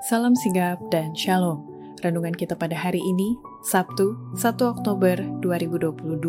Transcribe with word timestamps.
Salam 0.00 0.32
sigap 0.32 0.80
dan 0.88 1.12
shalom. 1.12 1.60
Renungan 2.00 2.32
kita 2.32 2.56
pada 2.56 2.72
hari 2.72 3.04
ini, 3.04 3.36
Sabtu, 3.60 4.16
1 4.32 4.56
Oktober 4.64 5.20
2022, 5.44 6.24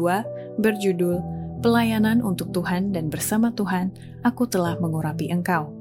berjudul 0.59 1.24
Pelayanan 1.64 2.20
untuk 2.20 2.52
Tuhan 2.52 2.92
dan 2.92 3.08
bersama 3.08 3.48
Tuhan, 3.56 3.96
aku 4.28 4.44
telah 4.52 4.76
mengurapi 4.76 5.32
engkau. 5.32 5.72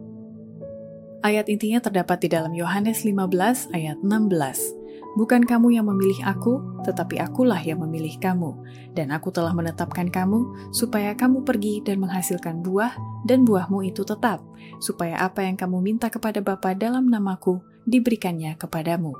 Ayat 1.26 1.50
intinya 1.50 1.82
terdapat 1.82 2.22
di 2.22 2.30
dalam 2.30 2.54
Yohanes 2.54 3.02
15 3.02 3.74
ayat 3.74 3.98
16. 3.98 5.18
Bukan 5.18 5.42
kamu 5.42 5.74
yang 5.74 5.90
memilih 5.90 6.22
aku, 6.22 6.62
tetapi 6.86 7.18
akulah 7.18 7.58
yang 7.58 7.82
memilih 7.82 8.14
kamu. 8.22 8.54
Dan 8.94 9.10
aku 9.10 9.34
telah 9.34 9.50
menetapkan 9.50 10.06
kamu, 10.06 10.70
supaya 10.70 11.10
kamu 11.18 11.42
pergi 11.42 11.82
dan 11.82 11.98
menghasilkan 11.98 12.62
buah, 12.62 12.94
dan 13.26 13.42
buahmu 13.42 13.82
itu 13.82 14.06
tetap, 14.06 14.38
supaya 14.78 15.18
apa 15.18 15.42
yang 15.42 15.58
kamu 15.58 15.82
minta 15.82 16.06
kepada 16.06 16.38
Bapa 16.38 16.78
dalam 16.78 17.10
namaku, 17.10 17.58
diberikannya 17.90 18.54
kepadamu. 18.54 19.12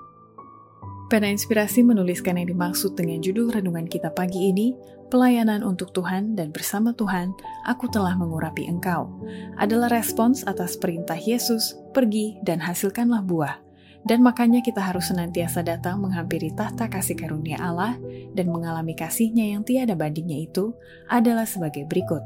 Pena 1.11 1.27
Inspirasi 1.27 1.83
menuliskan 1.83 2.39
yang 2.39 2.55
dimaksud 2.55 2.95
dengan 2.95 3.19
judul 3.19 3.51
renungan 3.51 3.91
kita 3.91 4.15
pagi 4.15 4.55
ini, 4.55 4.79
Pelayanan 5.11 5.67
untuk 5.67 5.91
Tuhan 5.91 6.39
dan 6.39 6.55
bersama 6.55 6.95
Tuhan, 6.95 7.35
aku 7.67 7.91
telah 7.91 8.15
mengurapi 8.15 8.71
engkau, 8.71 9.11
adalah 9.59 9.91
respons 9.91 10.47
atas 10.47 10.79
perintah 10.79 11.19
Yesus, 11.19 11.75
pergi 11.91 12.39
dan 12.47 12.63
hasilkanlah 12.63 13.27
buah, 13.27 13.59
dan 14.07 14.23
makanya 14.23 14.63
kita 14.63 14.79
harus 14.79 15.11
senantiasa 15.11 15.66
datang 15.66 15.99
menghampiri 15.99 16.55
tahta 16.55 16.87
kasih 16.87 17.19
karunia 17.19 17.59
Allah 17.59 17.99
dan 18.39 18.55
mengalami 18.55 18.95
kasihnya 18.95 19.51
yang 19.51 19.66
tiada 19.66 19.99
bandingnya 19.99 20.47
itu 20.47 20.71
adalah 21.11 21.43
sebagai 21.43 21.91
berikut. 21.91 22.23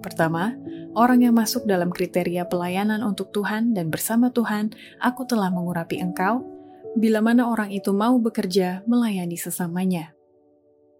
Pertama, 0.00 0.56
orang 0.94 1.26
yang 1.26 1.34
masuk 1.36 1.66
dalam 1.66 1.90
kriteria 1.94 2.46
pelayanan 2.46 3.02
untuk 3.06 3.30
Tuhan 3.30 3.74
dan 3.76 3.90
bersama 3.90 4.30
Tuhan, 4.30 4.74
aku 4.98 5.26
telah 5.26 5.50
mengurapi 5.52 6.02
engkau, 6.02 6.42
bila 6.98 7.22
mana 7.22 7.46
orang 7.46 7.70
itu 7.70 7.94
mau 7.94 8.18
bekerja 8.18 8.82
melayani 8.86 9.38
sesamanya. 9.38 10.14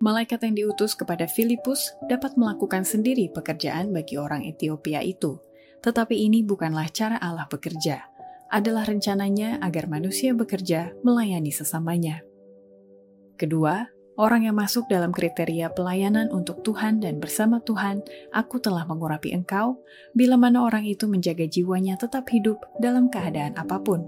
Malaikat 0.01 0.41
yang 0.48 0.55
diutus 0.56 0.97
kepada 0.97 1.29
Filipus 1.29 1.92
dapat 2.09 2.39
melakukan 2.41 2.89
sendiri 2.89 3.29
pekerjaan 3.29 3.92
bagi 3.92 4.17
orang 4.17 4.48
Ethiopia 4.48 5.05
itu, 5.05 5.37
tetapi 5.84 6.17
ini 6.17 6.41
bukanlah 6.41 6.89
cara 6.89 7.20
Allah 7.20 7.45
bekerja 7.45 8.09
adalah 8.51 8.83
rencananya 8.89 9.62
agar 9.62 9.86
manusia 9.86 10.34
bekerja 10.34 10.97
melayani 11.07 11.53
sesamanya. 11.55 12.25
Kedua, 13.39 13.86
orang 14.21 14.45
yang 14.45 14.55
masuk 14.55 14.85
dalam 14.93 15.11
kriteria 15.17 15.73
pelayanan 15.73 16.29
untuk 16.29 16.61
Tuhan 16.61 17.01
dan 17.01 17.17
bersama 17.17 17.65
Tuhan, 17.65 18.05
aku 18.37 18.61
telah 18.61 18.85
mengurapi 18.85 19.33
engkau, 19.33 19.81
bila 20.13 20.37
mana 20.37 20.61
orang 20.61 20.85
itu 20.85 21.09
menjaga 21.09 21.49
jiwanya 21.49 21.97
tetap 21.97 22.29
hidup 22.29 22.61
dalam 22.77 23.09
keadaan 23.09 23.57
apa 23.57 23.81
pun. 23.81 24.05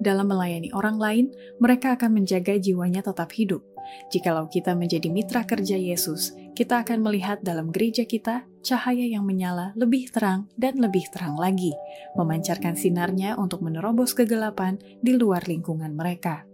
Dalam 0.00 0.26
melayani 0.32 0.72
orang 0.72 0.96
lain, 0.96 1.26
mereka 1.60 2.00
akan 2.00 2.16
menjaga 2.16 2.56
jiwanya 2.56 3.04
tetap 3.04 3.30
hidup, 3.36 3.62
Jikalau 4.08 4.48
kita 4.48 4.72
menjadi 4.72 5.08
mitra 5.10 5.44
kerja 5.44 5.76
Yesus, 5.76 6.32
kita 6.56 6.84
akan 6.86 7.04
melihat 7.04 7.42
dalam 7.44 7.70
gereja 7.70 8.06
kita 8.06 8.46
cahaya 8.64 9.04
yang 9.04 9.26
menyala 9.26 9.76
lebih 9.76 10.08
terang 10.08 10.48
dan 10.56 10.80
lebih 10.80 11.04
terang 11.12 11.36
lagi, 11.36 11.74
memancarkan 12.16 12.78
sinarnya 12.78 13.36
untuk 13.36 13.60
menerobos 13.60 14.16
kegelapan 14.16 14.80
di 15.04 15.14
luar 15.16 15.44
lingkungan 15.44 15.92
mereka. 15.92 16.48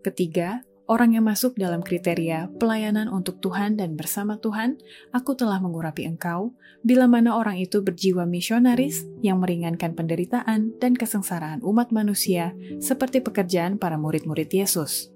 Ketiga, 0.00 0.64
orang 0.90 1.14
yang 1.14 1.22
masuk 1.22 1.54
dalam 1.54 1.86
kriteria 1.86 2.50
pelayanan 2.58 3.06
untuk 3.06 3.38
Tuhan 3.38 3.78
dan 3.78 3.94
bersama 3.94 4.42
Tuhan, 4.42 4.82
aku 5.14 5.38
telah 5.38 5.62
mengurapi 5.62 6.02
engkau, 6.02 6.50
bila 6.82 7.06
mana 7.06 7.38
orang 7.38 7.62
itu 7.62 7.78
berjiwa 7.78 8.26
misionaris 8.26 9.06
yang 9.22 9.38
meringankan 9.38 9.94
penderitaan 9.94 10.74
dan 10.82 10.98
kesengsaraan 10.98 11.62
umat 11.62 11.94
manusia, 11.94 12.58
seperti 12.82 13.22
pekerjaan 13.22 13.78
para 13.78 13.94
murid-murid 13.94 14.50
Yesus. 14.50 15.14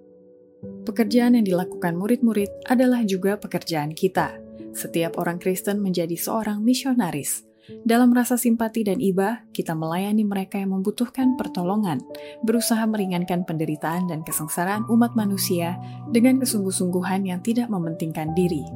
Pekerjaan 0.87 1.35
yang 1.35 1.45
dilakukan 1.45 1.99
murid-murid 1.99 2.71
adalah 2.71 3.03
juga 3.03 3.37
pekerjaan 3.37 3.93
kita. 3.93 4.39
Setiap 4.73 5.19
orang 5.19 5.43
Kristen 5.43 5.83
menjadi 5.83 6.15
seorang 6.15 6.63
misionaris. 6.63 7.54
Dalam 7.65 8.13
rasa 8.13 8.37
simpati 8.37 8.85
dan 8.85 9.01
iba, 9.01 9.41
kita 9.57 9.73
melayani 9.73 10.21
mereka 10.21 10.61
yang 10.61 10.77
membutuhkan 10.77 11.33
pertolongan, 11.41 12.05
berusaha 12.45 12.85
meringankan 12.85 13.49
penderitaan 13.49 14.05
dan 14.05 14.21
kesengsaraan 14.21 14.85
umat 14.93 15.17
manusia 15.17 15.81
dengan 16.13 16.45
kesungguh-sungguhan 16.45 17.25
yang 17.25 17.41
tidak 17.41 17.73
mementingkan 17.73 18.37
diri. 18.37 18.69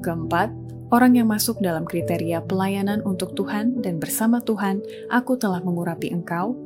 Keempat, 0.00 0.48
orang 0.96 1.20
yang 1.20 1.28
masuk 1.28 1.60
dalam 1.60 1.84
kriteria 1.84 2.48
pelayanan 2.48 3.04
untuk 3.04 3.36
Tuhan 3.36 3.84
dan 3.84 4.00
bersama 4.00 4.40
Tuhan, 4.40 4.80
aku 5.12 5.36
telah 5.36 5.60
mengurapi 5.60 6.08
engkau, 6.08 6.56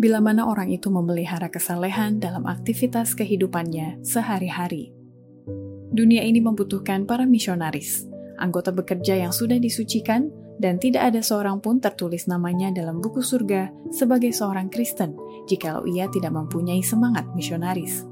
bila 0.00 0.24
mana 0.24 0.48
orang 0.48 0.72
itu 0.72 0.88
memelihara 0.88 1.52
kesalehan 1.52 2.16
dalam 2.16 2.48
aktivitas 2.48 3.12
kehidupannya 3.12 4.00
sehari-hari. 4.00 4.96
Dunia 5.92 6.24
ini 6.24 6.40
membutuhkan 6.40 7.04
para 7.04 7.28
misionaris, 7.28 8.08
anggota 8.40 8.72
bekerja 8.72 9.20
yang 9.20 9.36
sudah 9.36 9.60
disucikan, 9.60 10.32
dan 10.60 10.76
tidak 10.76 11.12
ada 11.12 11.20
seorang 11.24 11.60
pun 11.62 11.80
tertulis 11.80 12.28
namanya 12.28 12.74
dalam 12.74 13.00
buku 13.00 13.24
surga 13.24 13.72
sebagai 13.94 14.34
seorang 14.34 14.68
Kristen 14.68 15.16
jikalau 15.46 15.86
ia 15.88 16.08
tidak 16.12 16.34
mempunyai 16.34 16.84
semangat 16.84 17.24
misionaris. 17.32 18.04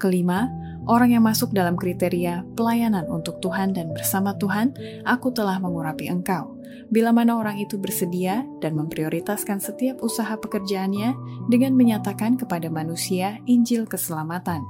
Kelima, 0.00 0.48
orang 0.88 1.12
yang 1.12 1.24
masuk 1.28 1.52
dalam 1.52 1.76
kriteria 1.76 2.48
pelayanan 2.56 3.04
untuk 3.12 3.36
Tuhan 3.44 3.76
dan 3.76 3.92
bersama 3.92 4.32
Tuhan, 4.40 4.72
aku 5.04 5.28
telah 5.28 5.60
mengurapi 5.60 6.08
engkau. 6.08 6.56
Bila 6.88 7.12
mana 7.12 7.36
orang 7.36 7.60
itu 7.60 7.76
bersedia 7.76 8.48
dan 8.64 8.74
memprioritaskan 8.80 9.60
setiap 9.60 10.00
usaha 10.00 10.32
pekerjaannya 10.40 11.14
dengan 11.52 11.76
menyatakan 11.76 12.40
kepada 12.40 12.72
manusia 12.72 13.38
Injil 13.44 13.84
keselamatan. 13.84 14.64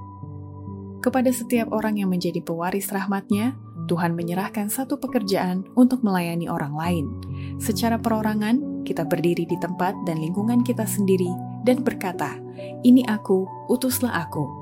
Kepada 1.00 1.32
setiap 1.32 1.72
orang 1.72 1.97
yang 1.97 2.12
menjadi 2.12 2.44
pewaris 2.44 2.92
rahmatnya, 2.92 3.56
Tuhan 3.91 4.15
menyerahkan 4.15 4.71
satu 4.71 5.03
pekerjaan 5.03 5.67
untuk 5.75 6.06
melayani 6.06 6.47
orang 6.47 6.78
lain. 6.78 7.06
Secara 7.59 7.99
perorangan, 7.99 8.87
kita 8.87 9.03
berdiri 9.03 9.43
di 9.51 9.59
tempat 9.59 9.99
dan 10.06 10.23
lingkungan 10.23 10.62
kita 10.62 10.87
sendiri 10.87 11.34
dan 11.67 11.83
berkata, 11.83 12.39
"Ini 12.87 13.11
aku, 13.11 13.51
utuslah 13.67 14.15
aku." 14.15 14.61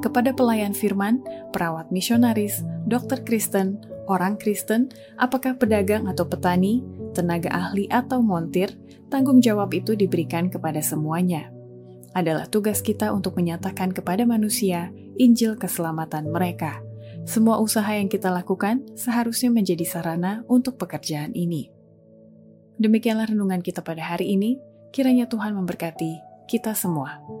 kepada 0.00 0.32
pelayan 0.32 0.72
firman, 0.72 1.20
perawat 1.52 1.92
misionaris, 1.92 2.64
dokter 2.88 3.20
Kristen, 3.22 3.78
orang 4.08 4.40
Kristen, 4.40 4.88
apakah 5.20 5.54
pedagang 5.60 6.08
atau 6.08 6.26
petani, 6.26 6.82
tenaga 7.12 7.52
ahli 7.52 7.86
atau 7.92 8.24
montir, 8.24 8.74
tanggung 9.12 9.44
jawab 9.44 9.70
itu 9.76 9.94
diberikan 9.94 10.48
kepada 10.48 10.80
semuanya. 10.80 11.52
Adalah 12.16 12.50
tugas 12.50 12.82
kita 12.82 13.14
untuk 13.14 13.38
menyatakan 13.38 13.94
kepada 13.94 14.26
manusia 14.26 14.90
Injil 15.14 15.54
keselamatan 15.54 16.32
mereka. 16.32 16.82
Semua 17.24 17.60
usaha 17.60 17.88
yang 17.92 18.08
kita 18.08 18.32
lakukan 18.32 18.84
seharusnya 18.96 19.52
menjadi 19.52 19.84
sarana 19.84 20.44
untuk 20.48 20.80
pekerjaan 20.80 21.32
ini. 21.36 21.70
Demikianlah 22.80 23.28
renungan 23.28 23.60
kita 23.60 23.84
pada 23.84 24.00
hari 24.00 24.34
ini. 24.36 24.56
Kiranya 24.90 25.28
Tuhan 25.30 25.54
memberkati 25.54 26.46
kita 26.50 26.74
semua. 26.74 27.39